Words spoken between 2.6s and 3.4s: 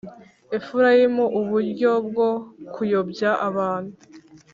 kuyobya